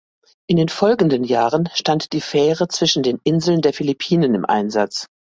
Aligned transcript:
In 0.49 0.57
den 0.57 0.67
folgenden 0.69 1.23
Jahren 1.23 1.69
stand 1.75 2.11
die 2.13 2.21
Fähre 2.21 2.67
zwischen 2.67 3.03
den 3.03 3.19
Inseln 3.23 3.61
der 3.61 3.71
Philippinen 3.71 4.33
im 4.33 4.45
Einsatz. 4.47 5.05